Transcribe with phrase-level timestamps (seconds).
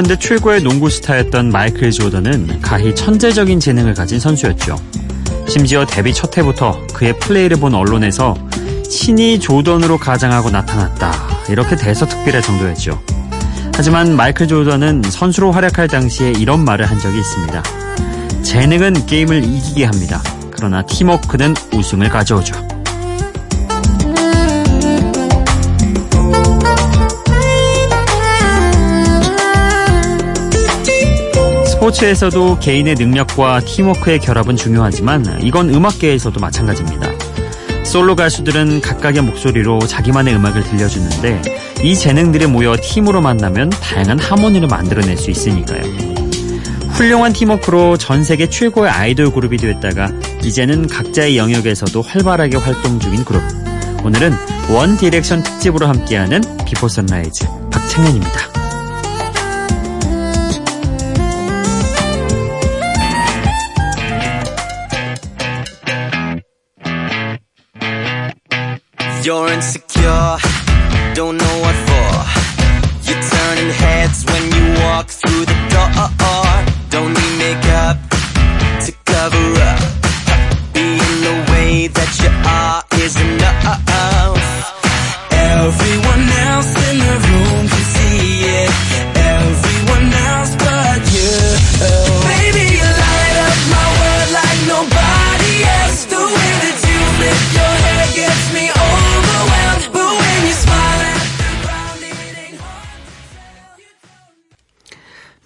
[0.00, 4.76] 90년대 최고의 농구 스타였던 마이클 조던은 가히 천재적인 재능을 가진 선수였죠.
[5.48, 8.36] 심지어 데뷔 첫 해부터 그의 플레이를 본 언론에서
[8.88, 11.12] 신이 조던으로 가장하고 나타났다.
[11.48, 13.00] 이렇게 대서특필할 정도였죠.
[13.74, 17.62] 하지만 마이클 조던은 선수로 활약할 당시에 이런 말을 한 적이 있습니다.
[18.42, 20.22] 재능은 게임을 이기게 합니다.
[20.50, 22.69] 그러나 팀워크는 우승을 가져오죠.
[31.80, 37.10] 스포츠에서도 개인의 능력과 팀워크의 결합은 중요하지만 이건 음악계에서도 마찬가지입니다.
[37.84, 41.40] 솔로 가수들은 각각의 목소리로 자기만의 음악을 들려주는데
[41.82, 45.82] 이 재능들이 모여 팀으로 만나면 다양한 하모니를 만들어낼 수 있으니까요.
[46.90, 50.12] 훌륭한 팀워크로 전 세계 최고의 아이돌 그룹이 되었다가
[50.44, 53.42] 이제는 각자의 영역에서도 활발하게 활동 중인 그룹.
[54.04, 54.34] 오늘은
[54.70, 58.49] 원 디렉션 특집으로 함께하는 비포 선라이즈 박창현입니다.
[69.30, 70.38] You're insecure,
[71.14, 72.10] don't know what for.
[73.06, 76.49] You're turning heads when you walk through the door.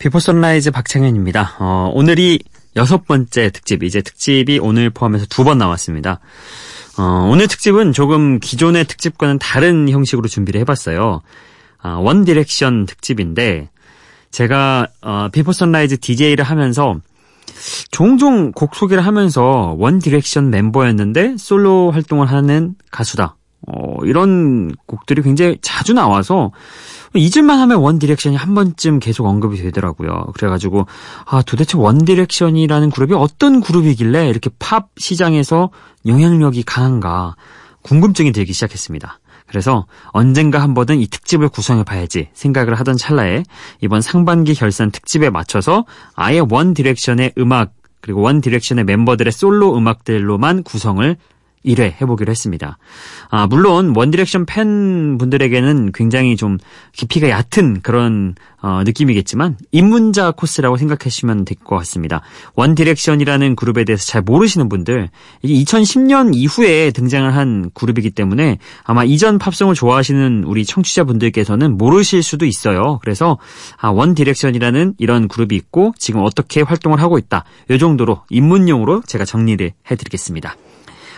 [0.05, 1.57] 비포 선라이즈 박창현입니다.
[1.61, 2.39] 어, 오늘이
[2.77, 6.21] 여섯 번째 특집, 이제 특집이 오늘 포함해서 두 번 나왔습니다.
[6.99, 11.23] 어, 오늘 특집은 조금 기존의 특집과는 다른 형식으로 준비를 해봤어요.
[11.79, 13.71] 아, 원 디렉션 특집인데,
[14.31, 16.97] 제가, 어, 비포 선라이즈 DJ를 하면서,
[17.91, 23.37] 종종 곡 소개를 하면서 원 디렉션 멤버였는데 솔로 활동을 하는 가수다.
[23.67, 26.53] 어, 이런 곡들이 굉장히 자주 나와서
[27.19, 30.27] 잊을만 하면 원 디렉션이 한 번쯤 계속 언급이 되더라고요.
[30.35, 30.87] 그래가지고
[31.27, 35.71] 아 도대체 원 디렉션이라는 그룹이 어떤 그룹이길래 이렇게 팝 시장에서
[36.07, 37.37] 영향력이 강한가
[37.83, 39.21] 궁금증이 들기 시작했습니다.
[39.47, 43.45] 그래서 언젠가 한 번은 이 특집을 구성해 봐야지 생각을 하던 찰나에
[43.81, 50.63] 이번 상반기 결산 특집에 맞춰서 아예 원 디렉션의 음악 그리고 원 디렉션의 멤버들의 솔로 음악들로만
[50.63, 51.17] 구성을
[51.65, 52.79] 1회 해보기로 했습니다.
[53.31, 56.59] 아, 물론 원디렉션 팬분들에게는 굉장히 좀
[56.93, 62.21] 깊이가 얕은 그런 어, 느낌이겠지만 입문자 코스라고 생각하시면 될 것 같습니다.
[62.57, 65.09] 원디렉션이라는 그룹에 대해서 잘 모르시는 분들
[65.43, 72.45] 이게 2010년 이후에 등장을 한 그룹이기 때문에 아마 이전 팝송을 좋아하시는 우리 청취자분들께서는 모르실 수도
[72.45, 72.99] 있어요.
[73.03, 73.39] 그래서
[73.79, 77.45] 아, 원디렉션이라는 이런 그룹이 있고 지금 어떻게 활동을 하고 있다.
[77.71, 80.57] 이 정도로 입문용으로 제가 정리를 해드리겠습니다.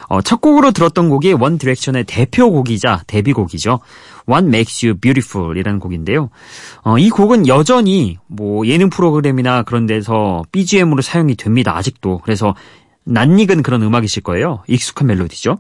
[0.09, 3.81] 어, 첫 곡으로 들었던 곡이 원 디렉션의 대표곡이자 데뷔곡이죠.
[4.29, 6.31] What Makes You Beautiful 이라는 곡인데요.
[6.83, 11.77] 어, 이 곡은 여전히 뭐 예능 프로그램이나 그런 데서 BGM으로 사용이 됩니다.
[11.77, 12.21] 아직도.
[12.25, 12.55] 그래서
[13.05, 14.63] 낯익은 그런 음악이실 거예요.
[14.67, 15.59] 익숙한 멜로디죠.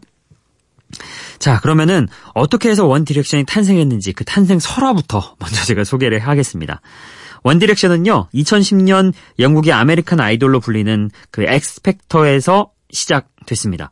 [1.38, 6.80] 자, 그러면은 어떻게 해서 원 디렉션이 탄생했는지 그 탄생 설화부터 먼저 제가 소개를 하겠습니다.
[7.42, 13.90] 원 디렉션은요, 2010년 영국의 아메리칸 아이돌로 불리는 그 엑스팩터에서 시작됐습니다.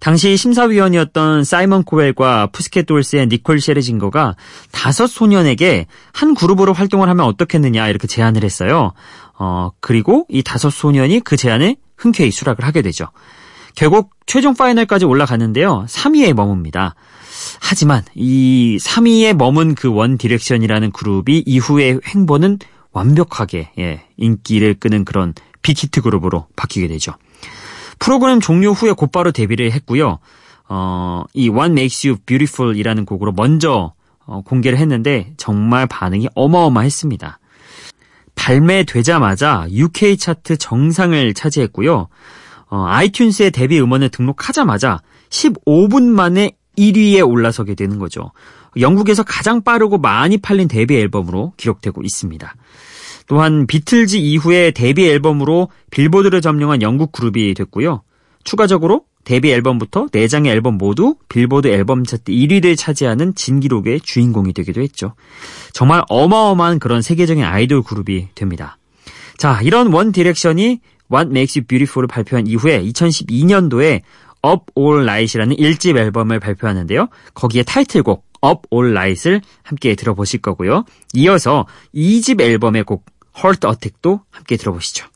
[0.00, 4.34] 당시 심사위원이었던 사이먼 코웰과 푸시캣 돌스의 니콜 셰르징거가
[4.72, 8.92] 다섯 소년에게 한 그룹으로 활동을 하면 어떻겠느냐 이렇게 제안을 했어요.
[9.38, 13.06] 어, 그리고 이 다섯 소년이 그 제안에 흔쾌히 수락을 하게 되죠.
[13.74, 15.84] 결국 최종 파이널까지 올라갔는데요.
[15.88, 16.94] 3위에 머뭅니다.
[17.60, 22.58] 하지만 이 3위에 머문 그 원 디렉션이라는 그룹이 이후의 행보는
[22.92, 27.12] 완벽하게 예, 인기를 끄는 그런 빅히트 그룹으로 바뀌게 되죠.
[28.00, 30.18] 프로그램 종료 후에 곧바로 데뷔를 했고요.
[30.68, 33.92] 어, 이 What Makes You Beautiful 이라는 곡으로 먼저
[34.26, 37.38] 어, 공개를 했는데 정말 반응이 어마어마했습니다.
[38.34, 42.08] 발매되자마자 UK 차트 정상을 차지했고요.
[42.70, 48.32] 어, 아이튠스의 데뷔 음원을 등록하자마자 15분 만에 1위에 올라서게 되는 거죠.
[48.78, 52.54] 영국에서 가장 빠르고 많이 팔린 데뷔 앨범으로 기록되고 있습니다.
[53.30, 58.02] 또한 비틀즈 이후에 데뷔 앨범으로 빌보드를 점령한 영국 그룹이 됐고요.
[58.42, 65.14] 추가적으로 데뷔 앨범부터 4장의 앨범 모두 빌보드 앨범 차트 1위를 차지하는 진기록의 주인공이 되기도 했죠.
[65.72, 68.78] 정말 어마어마한 그런 세계적인 아이돌 그룹이 됩니다.
[69.38, 70.80] 자, 이런 원 디렉션이
[71.12, 74.00] What Makes You Beautiful을 발표한 이후에 2012년도에
[74.44, 77.06] Up All Night이라는 1집 앨범을 발표하는데요.
[77.34, 80.84] 거기에 타이틀곡 Up All Night을 함께 들어보실 거고요.
[81.14, 83.04] 이어서 2집 앨범의 곡
[83.36, 85.06] Heart Attack도 함께 들어보시죠.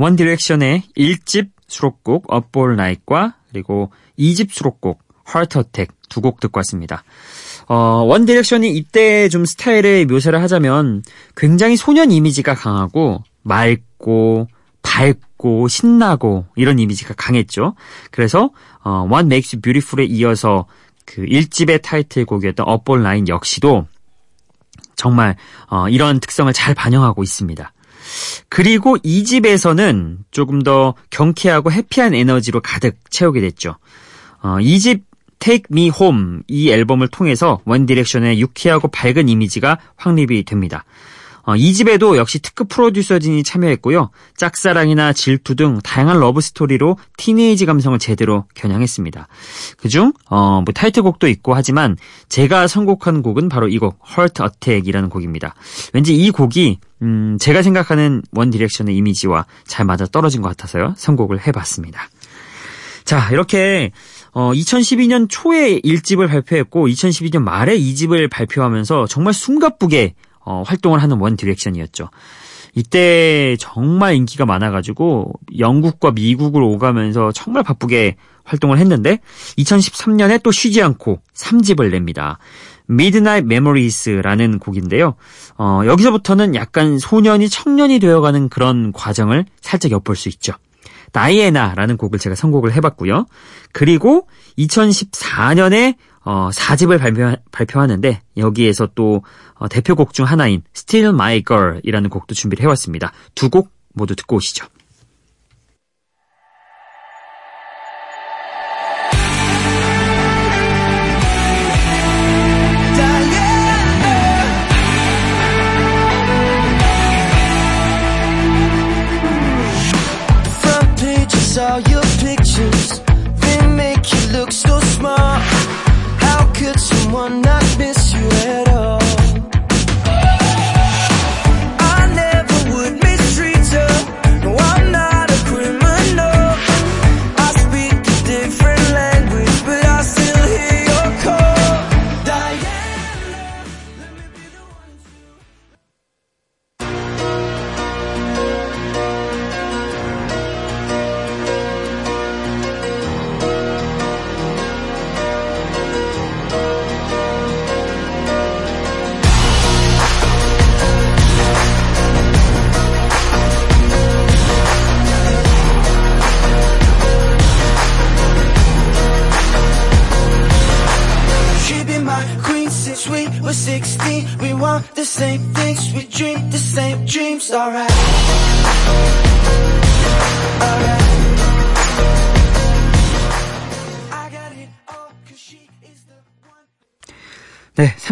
[0.00, 7.04] 원 디렉션의 1집 수록곡 All Night과 그리고 2집 수록곡 Heart Attack 두곡 듣고 왔습니다.
[7.68, 7.74] 어,
[8.08, 11.02] 원 디렉션이 이때 좀 스타일의 묘사를 하자면
[11.36, 14.48] 굉장히 소년 이미지가 강하고 맑고
[14.80, 17.74] 밝고 신나고 이런 이미지가 강했죠.
[18.10, 18.48] 그래서
[18.82, 20.64] 어, What Makes Beautiful에 이어서
[21.04, 23.86] 그 1집의 타이틀곡이었던 All Night 역시도
[24.96, 25.36] 정말
[25.68, 27.70] 어, 이런 특성을 잘 반영하고 있습니다.
[28.48, 33.76] 그리고 2집에서는 조금 더 경쾌하고 happy한 에너지로 가득 채우게 됐죠.
[34.42, 35.04] 어, 2집
[35.38, 40.84] Take Me Home 이 앨범을 통해서 원 디렉션의 유쾌하고 밝은 이미지가 확립이 됩니다.
[41.42, 44.10] 어, 2집에도 역시 특급 프로듀서진이 참여했고요.
[44.36, 49.26] 짝사랑이나 질투 등 다양한 러브 스토리로 teenage 감성을 제대로 겨냥했습니다.
[49.78, 51.96] 그중 어, 뭐 타이틀곡도 있고 하지만
[52.28, 55.54] 제가 선곡한 곡은 바로 이곡 Heart Attack이라는 곡입니다.
[55.92, 60.94] 왠지 이 곡이 음, 제가 생각하는 원 디렉션의 이미지와 잘 맞아 떨어진 것 같아서요.
[60.96, 62.08] 선곡을 해봤습니다.
[63.04, 63.92] 자, 이렇게
[64.32, 70.14] 어, 2012년 초에 1집을 발표했고 2012년 말에 2집을 발표하면서 정말 숨가쁘게
[70.44, 72.10] 어, 활동을 하는 원 디렉션이었죠.
[72.74, 79.18] 이때 정말 인기가 많아가지고 영국과 미국을 오가면서 정말 바쁘게 활동을 했는데
[79.58, 82.38] 2013년에 또 쉬지 않고 3집을 냅니다.
[82.90, 85.14] Midnight Memories라는 곡인데요.
[85.56, 90.52] 어, 여기서부터는 약간 소년이 청년이 되어가는 그런 과정을 살짝 엿볼 수 있죠.
[91.12, 93.26] 다이애나라는 곡을 제가 선곡을 해봤고요.
[93.72, 94.28] 그리고
[94.58, 99.22] 2014년에 어, 4집을 발표, 발표하는데 여기에서 또
[99.54, 103.12] 어, 대표곡 중 하나인 Still My Girl이라는 곡도 준비를 해왔습니다.
[103.34, 104.66] 두 곡 모두 듣고 오시죠.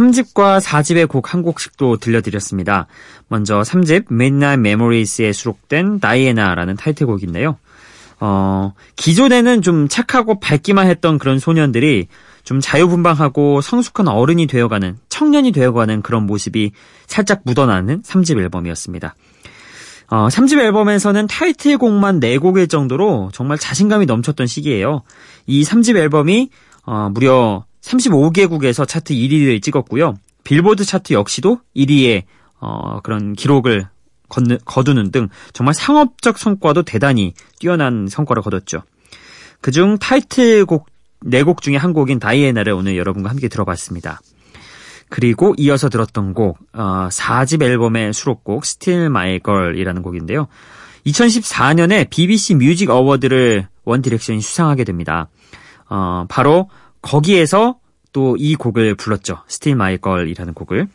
[0.08, 2.86] 3집과 4집의 곡 한 곡씩 또 들려드렸습니다.
[3.28, 7.58] 먼저 3집 Midnight Memories에 수록된 다이애나라는 타이틀곡인데요.
[8.20, 12.08] 어, 기존에는 좀 착하고 밝기만 했던 그런 소년들이
[12.44, 16.72] 좀 자유분방하고 성숙한 어른이 되어가는, 청년이 되어가는 그런 모습이
[17.06, 19.14] 살짝 묻어나는 3집 앨범이었습니다.
[20.10, 25.02] 어, 3집 앨범에서는 타이틀곡만 4곡일 정도로 정말 자신감이 넘쳤던 시기예요.
[25.46, 26.48] 이 3집 앨범이
[26.86, 30.14] 어, 무려 35개국에서 차트 1위를 찍었고요.
[30.44, 32.24] 빌보드 차트 역시도 1위의
[32.60, 33.88] 어, 그런 기록을
[34.64, 38.82] 거두는 등 정말 상업적 성과도 대단히 뛰어난 성과를 거뒀죠.
[39.60, 40.86] 그중 타이틀곡
[41.24, 44.20] 4곡 중에 한 곡인 다이애나를 오늘 여러분과 함께 들어봤습니다.
[45.08, 50.48] 그리고 이어서 들었던 곡, 어, 4집 앨범의 수록곡 Still My Girl이라는 곡인데요.
[51.06, 55.28] 2014년에 BBC 뮤직 어워드를 원 디렉션이 수상하게 됩니다.
[55.88, 56.68] 어, 바로
[57.02, 57.78] 거기에서
[58.12, 59.42] 또 이 곡을 불렀죠.
[59.48, 60.88] Steal My Girl이라는 곡을.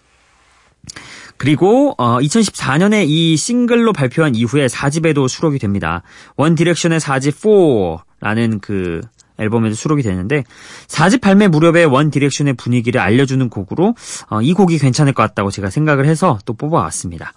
[1.37, 6.03] 그리고 어, 2014년에 이 싱글로 발표한 이후에 4집에도 수록이 됩니다.
[6.35, 9.01] 원 디렉션의 4집 4라는 그
[9.37, 10.43] 앨범에도 수록이 되는데
[10.87, 13.95] 4집 발매 무렵에 원 디렉션의 분위기를 알려주는 곡으로
[14.29, 17.33] 어, 이 곡이 괜찮을 것 같다고 제가 생각을 해서 또 뽑아왔습니다.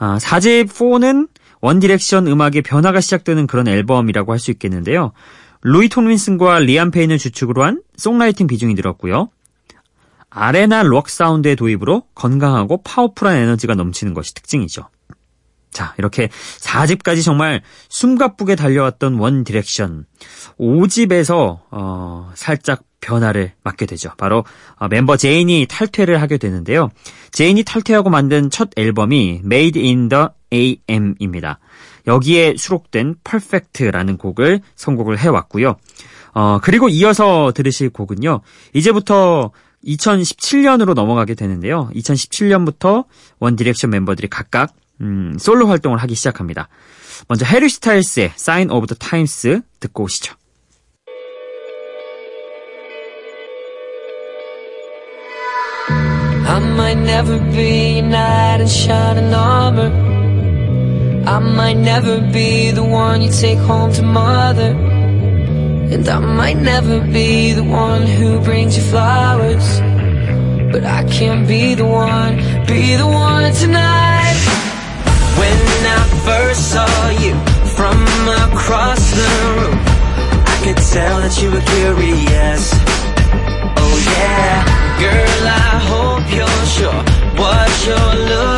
[0.00, 1.28] 어, 4집 4는
[1.60, 5.12] 원 디렉션 음악의 변화가 시작되는 그런 앨범이라고 할 수 있겠는데요.
[5.62, 9.30] 루이 톰린슨과 리암 페인을 주축으로 한 songwriting 비중이 늘었고요.
[10.30, 14.88] arena rock 사운드의 도입으로 건강하고 powerful한 에너지가 넘치는 것이 특징이죠.
[15.70, 16.28] 자, 이렇게
[16.60, 20.06] 4집까지 정말 숨가쁘게 달려왔던 원 디렉션.
[20.58, 24.10] 5집에서, 어, 살짝 변화를 맞게 되죠.
[24.16, 24.44] 바로
[24.76, 26.88] 어, 멤버 제인이 탈퇴를 하게 되는데요.
[27.32, 31.58] 제인이 탈퇴하고 만든 첫 앨범이 Made in the AM입니다.
[32.06, 35.76] 여기에 수록된 Perfect라는 곡을 선곡을 해왔고요.
[36.34, 38.40] 어, 그리고 이어서 들으실 곡은요.
[38.72, 39.52] 이제부터
[39.84, 41.90] 2017년으로 넘어가게 되는데요.
[41.94, 43.06] 2017년부터
[43.38, 46.68] 원 디렉션 멤버들이 각각 음, 솔로 활동을 하기 시작합니다.
[47.28, 50.34] 먼저 해리 스타일스의 Sign of the Times 듣고 오시죠.
[61.26, 64.72] I might never be the one you take home to mother.
[65.92, 69.80] And I might never be the one who brings you flowers.
[70.72, 72.36] But I can't be the one,
[72.66, 74.36] be the one tonight.
[75.38, 75.60] When
[75.98, 77.34] I first saw you
[77.76, 77.98] from
[78.50, 79.78] across the room,
[80.52, 82.62] I could tell that you were curious.
[83.78, 84.54] Oh yeah,
[84.98, 87.02] girl, I hope you're sure
[87.38, 88.51] what you're looking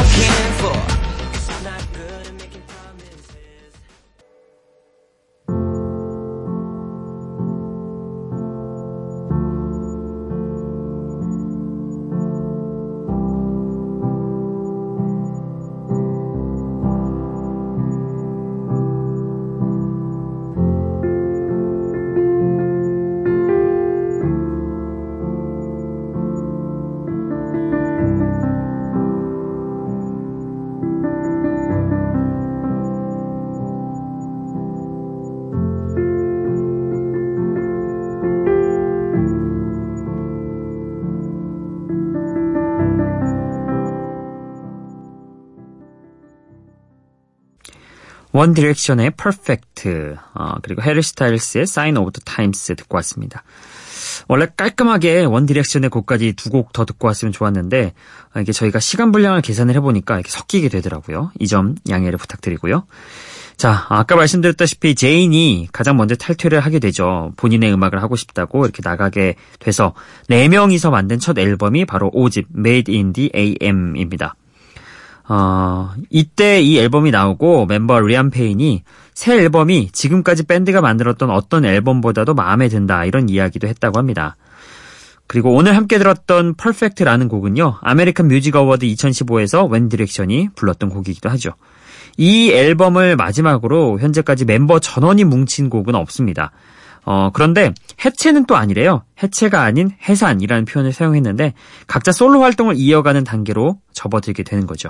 [48.34, 49.88] 원 디렉션의 Perfect,
[50.34, 53.44] 어, 그리고 해리 스타일스의 Sign of the Times 듣고 왔습니다.
[54.26, 57.92] 원래 깔끔하게 원 디렉션의 곡까지 두 곡 더 듣고 왔으면 좋았는데
[58.34, 61.30] 어, 이게 저희가 시간 분량을 계산을 해보니까 이렇게 섞이게 되더라고요.
[61.38, 62.86] 이 점 양해를 부탁드리고요.
[63.56, 67.32] 자, 아까 말씀드렸다시피 제인이 가장 먼저 탈퇴를 하게 되죠.
[67.36, 69.94] 본인의 음악을 하고 싶다고 이렇게 나가게 돼서
[70.28, 74.34] 4명이서 만든 첫 앨범이 바로 5집 Made in the AM입니다.
[75.28, 78.82] 어, 이때 이 앨범이 나오고 멤버 리암 페인이
[79.14, 84.36] 새 앨범이 지금까지 밴드가 만들었던 어떤 앨범보다도 마음에 든다 이런 이야기도 했다고 합니다.
[85.26, 87.78] 그리고 오늘 함께 들었던 Perfect라는 곡은요.
[87.80, 91.52] 아메리칸 뮤직 어워드 2015에서 원 디렉션이 불렀던 곡이기도 하죠.
[92.16, 96.52] 이 앨범을 마지막으로 현재까지 멤버 전원이 뭉친 곡은 없습니다.
[97.06, 97.72] 어, 그런데
[98.04, 99.02] 해체는 또 아니래요.
[99.22, 101.54] 해체가 아닌 해산이라는 표현을 사용했는데
[101.86, 104.88] 각자 솔로 활동을 이어가는 단계로 접어들게 되는 거죠.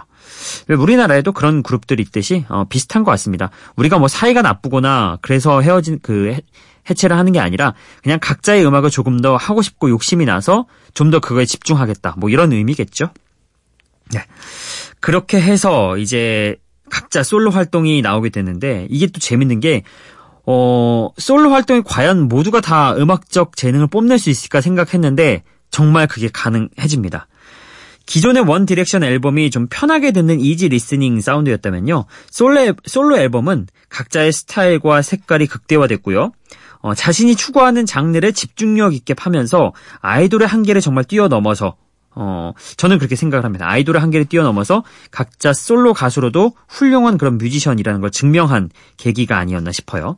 [0.69, 3.51] 왜 우리나라에도 그런 그룹들이 있듯이 어, 비슷한 것 같습니다.
[3.77, 6.41] 우리가 뭐 사이가 나쁘거나 그래서 헤어진 그 해,
[6.89, 11.19] 해체를 하는 게 아니라 그냥 각자의 음악을 조금 더 하고 싶고 욕심이 나서 좀 더
[11.21, 12.15] 그거에 집중하겠다.
[12.19, 13.11] 뭐 이런 의미겠죠.
[14.13, 14.21] 네.
[15.01, 16.57] 그렇게 해서 이제
[16.91, 19.83] 각자 솔로 활동이 나오게 되는데 이게 또 재밌는 게
[20.47, 27.27] 어, 솔로 활동이 과연 모두가 다 음악적 재능을 뽐낼 수 있을까 생각했는데 정말 그게 가능해집니다.
[28.07, 32.05] 기존의 원 디렉션 앨범이 좀 편하게 듣는 easy listening 사운드였다면요.
[32.31, 36.33] 솔로, 솔로 앨범은 각자의 스타일과 색깔이 극대화됐고요.
[36.81, 39.73] 어, 자신이 추구하는 장르를 집중력 있게 파면서
[40.03, 41.77] 아이돌의 한계를 정말 뛰어넘어서
[42.15, 43.69] 어, 저는 그렇게 생각을 합니다.
[43.69, 50.17] 아이돌의 한계를 뛰어넘어서 각자 솔로 가수로도 훌륭한 그런 뮤지션이라는 걸 증명한 계기가 아니었나 싶어요.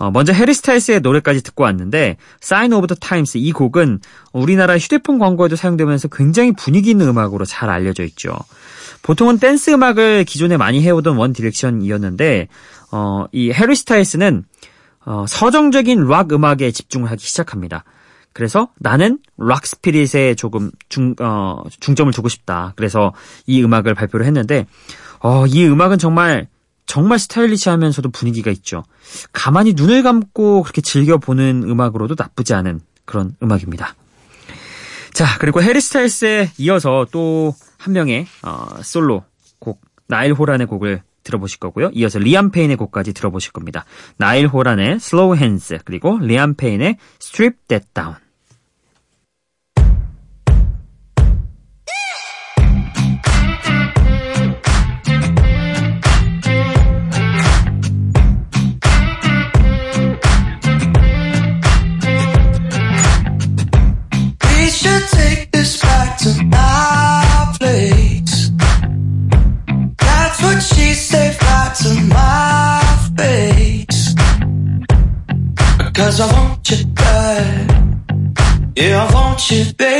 [0.00, 4.00] 어, 먼저 해리 스타일스의 노래까지 듣고 왔는데 Sign of the Times 이 곡은
[4.32, 8.34] 우리나라 휴대폰 광고에도 사용되면서 굉장히 분위기 있는 음악으로 잘 알려져 있죠.
[9.02, 12.48] 보통은 댄스 음악을 기존에 많이 해오던 원 디렉션이었는데
[12.92, 14.44] 어, 이 해리 스타일스는
[15.04, 17.84] 어, 서정적인 락 음악에 집중을 하기 시작합니다.
[18.32, 22.72] 그래서 나는 락 spirit에 조금 중, 어, 중점을 두고 싶다.
[22.76, 23.12] 그래서
[23.46, 24.66] 이 음악을 발표를 했는데,
[25.20, 26.48] 어, 이 음악은 정말,
[26.86, 28.84] 정말 스타일리시하면서도 분위기가 있죠.
[29.32, 33.94] 가만히 눈을 감고 그렇게 즐겨보는 음악으로도 나쁘지 않은 그런 음악입니다.
[35.12, 39.24] 자, 그리고 해리 스타일스에 이어서 또 한 명의, 어, 솔로
[39.58, 41.90] 곡, 나일 호란의 곡을 들어보실 거고요.
[41.94, 43.84] 이어서 리암 페인의 곡까지 들어보실 겁니다.
[44.16, 48.16] 나일 호란의 Slow Hands 그리고 리암 페인의 Strip That Down.
[79.48, 79.99] You, baby.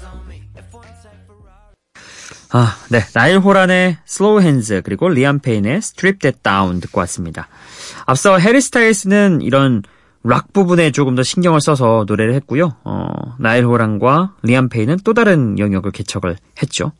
[2.53, 2.99] 아, 네.
[3.13, 7.47] 나일 호란의 Slow Hands 그리고 리암 페인의 Strip That Down 듣고 왔습니다.
[8.05, 9.83] 앞서 해리 스타일스는 이런
[10.23, 12.75] 락 부분에 조금 더 신경을 써서 노래를 했고요.
[12.83, 13.07] 어,
[13.39, 16.91] 나일 호란과 리암 페인은 또 다른 영역을 개척을 했죠.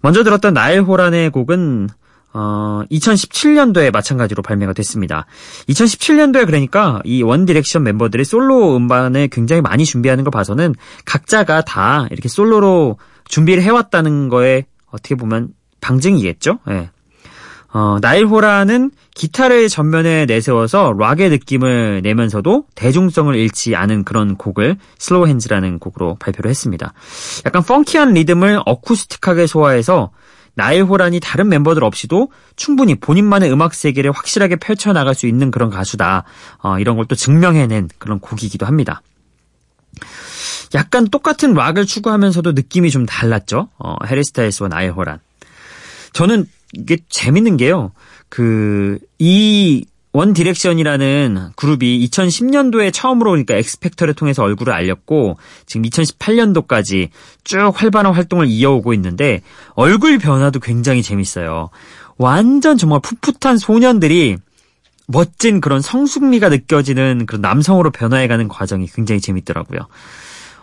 [0.00, 1.88] 먼저 들었던 나일 호란의 곡은
[2.32, 5.26] 어, 2017년도에 마찬가지로 발매가 됐습니다.
[5.68, 10.74] 2017년도에 그러니까 이 원 디렉션 멤버들이 솔로 음반을 굉장히 많이 준비하는 걸 봐서는
[11.04, 12.98] 각자가 다 이렇게 솔로로
[13.28, 16.58] 준비를 해왔다는 거에 어떻게 보면 방증이겠죠.
[16.70, 16.90] 예.
[17.70, 25.26] 어, 나일 호란은 기타를 전면에 내세워서 락의 느낌을 내면서도 대중성을 잃지 않은 그런 곡을 Slow
[25.26, 26.94] Hands라는 곡으로 발표를 했습니다.
[27.44, 30.10] 약간 펑키한 리듬을 어쿠스틱하게 소화해서
[30.54, 36.24] 나일 호란이 다른 멤버들 없이도 충분히 본인만의 음악 세계를 확실하게 펼쳐나갈 수 있는 그런 가수다.
[36.62, 39.02] 어, 이런 걸 또 증명해낸 그런 곡이기도 합니다.
[40.74, 43.68] 약간 똑같은 락을 추구하면서도 느낌이 좀 달랐죠.
[43.78, 45.20] 어, 해리 스타일스와 나일 호란.
[46.12, 47.92] 저는 이게 재밌는 게요.
[48.28, 57.10] 그, 이 원 디렉션이라는 그룹이 2010년도에 처음으로 그러니까 엑스팩터를 통해서 얼굴을 알렸고 지금 2018년도까지
[57.44, 59.42] 쭉 활발한 활동을 이어오고 있는데
[59.74, 61.68] 얼굴 변화도 굉장히 재밌어요.
[62.16, 64.38] 완전 정말 풋풋한 소년들이
[65.06, 69.80] 멋진 그런 성숙미가 느껴지는 그런 남성으로 변화해가는 과정이 굉장히 재밌더라고요.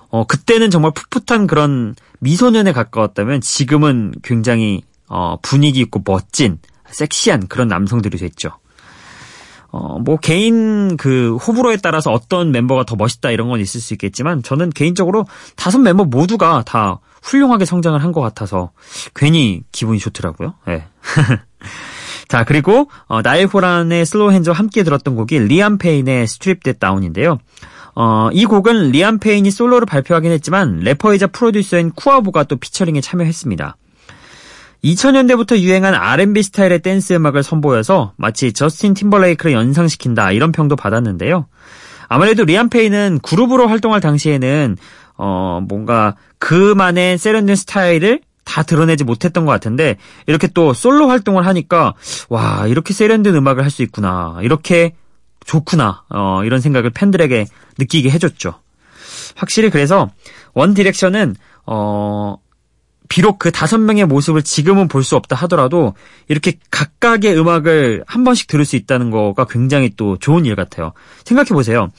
[0.09, 7.67] 어, 그때는 정말 풋풋한 그런 미소년에 가까웠다면 지금은 굉장히 어, 분위기 있고 멋진 섹시한 그런
[7.67, 8.51] 남성들이 됐죠.
[9.71, 14.41] 어, 뭐 개인 그 호불호에 따라서 어떤 멤버가 더 멋있다 이런 건 있을 수 있겠지만
[14.41, 15.25] 저는 개인적으로
[15.57, 18.71] 다섯 멤버 모두가 다 훌륭하게 성장을 한 것 같아서
[19.15, 20.53] 괜히 기분이 좋더라고요.
[20.69, 20.85] 예.
[22.29, 27.39] 자, 그리고 어, 나일 호란의 Slow Hands와 함께 들었던 곡이 리암 페인의 Strip That Down인데요.
[27.95, 33.77] 어, 이 곡은 리암 페인이 솔로를 발표하긴 했지만 래퍼이자 프로듀서인 쿠아보가 또 피처링에 참여했습니다.
[34.83, 41.47] 2000년대부터 유행한 R&B 스타일의 댄스 음악을 선보여서 마치 저스틴 팀벌레이크를 연상시킨다 이런 평도 받았는데요.
[42.07, 44.77] 아무래도 리암 페인은 그룹으로 활동할 당시에는
[45.17, 51.95] 어 뭔가 그만의 세련된 스타일을 다 드러내지 못했던 것 같은데 이렇게 또 솔로 활동을 하니까
[52.29, 54.93] 와 이렇게 세련된 음악을 할 수 있구나 이렇게
[55.45, 57.45] 좋구나 어 이런 생각을 팬들에게
[57.77, 58.55] 느끼게 해줬죠.
[59.35, 60.09] 확실히 그래서
[60.53, 62.37] 원 디렉션은 어
[63.07, 65.93] 비록 그 다섯 명의 모습을 지금은 볼 수 없다 하더라도
[66.27, 70.93] 이렇게 각각의 음악을 한 번씩 들을 수 있다는 거가 굉장히 또 좋은 일 같아요.
[71.23, 71.89] 생각해 보세요.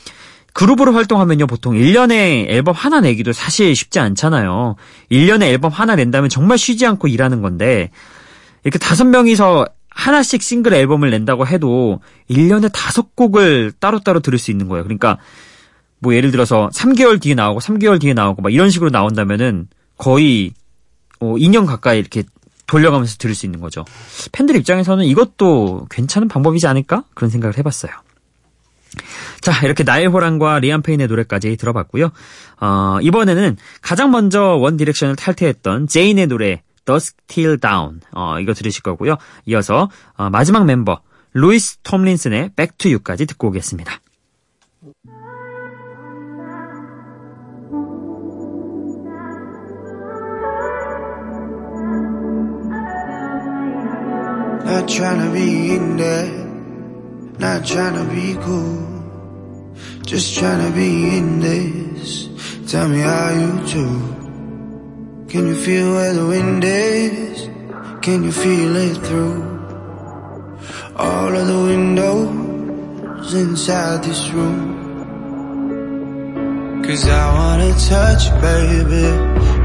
[0.53, 4.77] 그룹으로 활동하면요, 보통 1년에 앨범 하나 내기도 사실 쉽지 않잖아요.
[5.13, 7.91] 1년에 앨범 하나 낸다면 정말 쉬지 않고 일하는 건데,
[8.65, 14.69] 이렇게 다섯 명이서 하나씩 싱글 앨범을 낸다고 해도 1년에 다섯 곡을 따로따로 들을 수 있는
[14.69, 14.85] 거예요.
[14.85, 15.19] 그러니까,
[15.99, 20.53] 뭐 예를 들어서 3개월 뒤에 나오고 3개월 뒤에 나오고 막 이런 식으로 나온다면은 거의
[21.19, 22.25] 어, 2년 가까이 이렇게
[22.67, 23.85] 돌려가면서 들을 수 있는 거죠.
[24.33, 27.05] 팬들 입장에서는 이것도 괜찮은 방법이지 않을까?
[27.15, 27.93] 그런 생각을 해봤어요.
[29.41, 32.11] 자, 이렇게 나일 호란과 리암 페인의 노래까지 들어봤고요.
[32.61, 38.83] 어, 이번에는 가장 먼저 원 디렉션을 탈퇴했던 제인의 노래 Dusk Till Dawn 어, 이거 들으실
[38.83, 39.17] 거고요.
[39.45, 41.01] 이어서 어, 마지막 멤버
[41.35, 44.01] 루이스 톰린슨의 Back to You까지 듣고 오겠습니다.
[65.37, 67.51] Can you feel where the wind is?
[68.01, 69.43] Can you feel it through
[70.97, 74.65] all of the windows inside this room?
[76.83, 79.09] Cause I wanna touch you, baby.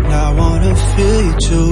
[0.03, 1.71] And I wanna feel you too.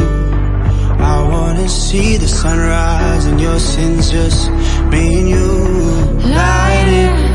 [0.97, 4.49] I wanna see the sunrise and your sins just
[4.91, 5.47] me and you
[6.37, 7.28] light it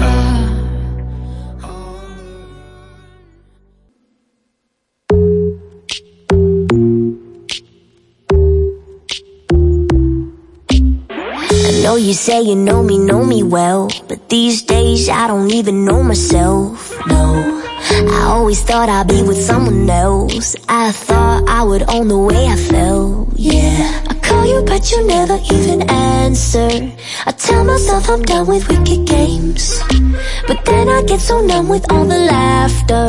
[11.94, 15.84] know you say you know me, know me well, but these days I don't even
[15.84, 16.92] know myself.
[17.06, 17.62] No,
[18.16, 20.56] I always thought I'd be with someone else.
[20.68, 23.28] I thought I would own the way I felt.
[23.36, 26.68] Yeah, I call you, but you never even answer.
[27.26, 29.80] I tell myself I'm done with wicked games,
[30.48, 33.06] but then I get so numb with all the laughter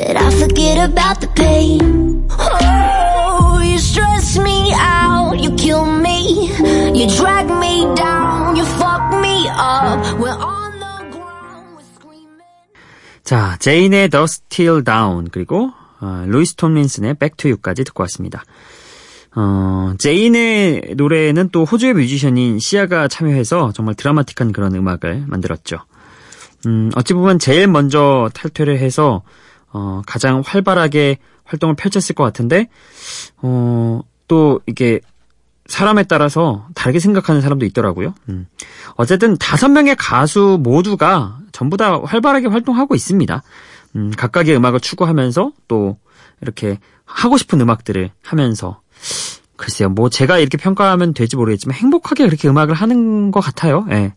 [0.00, 2.26] that I forget about the pain.
[2.30, 6.48] Oh, you stress me out, you kill me,
[6.94, 10.00] you drag me down, you fuck me up.
[10.18, 12.72] We're on the ground, we're screaming.
[13.24, 18.44] 자, 제인의 Dusk Till Dawn 그리고 어, 루이스 톰린슨의 Back to You까지 듣고 왔습니다.
[19.34, 25.78] 어, 제인의 노래는 또 호주의 뮤지션인 시아가 참여해서 정말 드라마틱한 그런 음악을 만들었죠.
[26.66, 29.22] 음, 어찌 보면 제일 먼저 탈퇴를 해서
[29.72, 32.68] 어, 가장 활발하게 활동을 펼쳤을 것 같은데
[33.38, 35.00] 어, 또 이게
[35.66, 38.14] 사람에 따라서 다르게 생각하는 사람도 있더라고요.
[38.28, 38.46] 음.
[38.96, 43.42] 어쨌든 다섯 명의 가수 모두가 전부 다 활발하게 활동하고 있습니다.
[43.96, 45.98] 음, 각각의 음악을 추구하면서 또
[46.42, 48.80] 이렇게 하고 싶은 음악들을 하면서
[49.56, 53.86] 글쎄요, 뭐 제가 이렇게 평가하면 될지 모르겠지만 행복하게 그렇게 음악을 하는 것 같아요.
[53.90, 54.12] 예.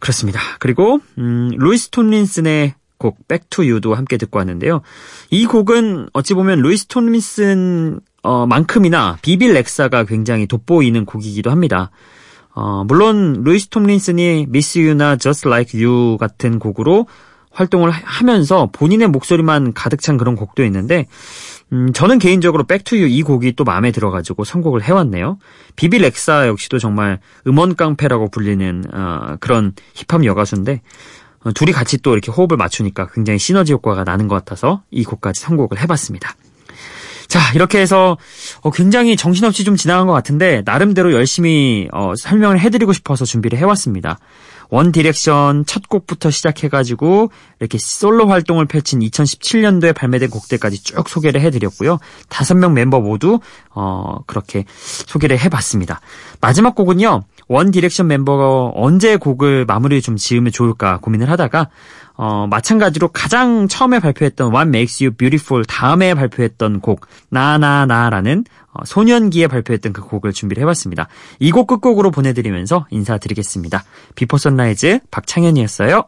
[0.00, 0.40] 그렇습니다.
[0.58, 4.82] 그리고 음, 루이스 톰린슨의 곡 Back to You도 함께 듣고 왔는데요.
[5.30, 11.90] 이 곡은 어찌 보면 루이스 톰린슨 어, 만큼이나 비비 렉사가 굉장히 돋보이는 곡이기도 합니다.
[12.54, 17.06] 어, 물론 루이스 톰린슨이 Miss You나 Just Like You 같은 곡으로
[17.52, 21.06] 활동을 하- 하면서 본인의 목소리만 가득 찬 그런 곡도 있는데
[21.72, 25.38] 음, 저는 개인적으로 Back to You 이 곡이 또 마음에 들어가지고 선곡을 해왔네요.
[25.76, 32.12] 비비 렉사 역시도 정말 음원 깡패라고 불리는 어, 그런 힙합 여가수인데 어, 둘이 같이 또
[32.12, 36.36] 이렇게 호흡을 맞추니까 굉장히 시너지 효과가 나는 것 같아서 이 곡까지 선곡을 해봤습니다.
[37.28, 38.16] 자, 이렇게 해서
[38.62, 44.18] 어, 굉장히 정신없이 좀 지나간 것 같은데 나름대로 열심히 어, 설명을 해드리고 싶어서 준비를 해왔습니다.
[44.70, 51.98] 원 디렉션 첫 곡부터 시작해가지고 이렇게 솔로 활동을 펼친 2017년도에 발매된 곡들까지 쭉 소개를 해드렸고요.
[52.28, 56.00] 다섯 명 멤버 모두 어, 그렇게 소개를 해봤습니다.
[56.40, 57.22] 마지막 곡은요.
[57.48, 61.70] 원 디렉션 멤버가 언제 곡을 마무리 좀 지으면 좋을까 고민을 하다가
[62.18, 68.44] 어, 마찬가지로 가장 처음에 발표했던 What Makes You Beautiful 다음에 발표했던 곡 Na Na Na라는
[68.72, 71.08] 어, 소년기에 발표했던 그 곡을 준비를 해봤습니다.
[71.38, 73.84] 이 곡 끝곡으로 보내드리면서 인사드리겠습니다.
[74.16, 76.02] 비포 선라이즈 박창현이었어요.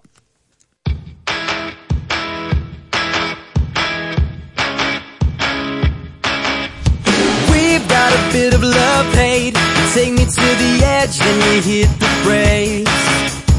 [8.32, 9.56] Bit of love hate.
[9.92, 12.90] Take me to the edge, then you hit the brakes.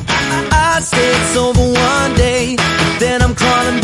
[0.08, 2.41] I, I say it's over one day,
[3.02, 3.81] then I'm crawling